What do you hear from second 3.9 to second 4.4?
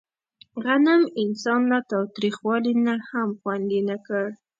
کړ.